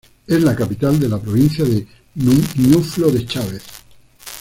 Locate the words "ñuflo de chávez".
2.15-3.61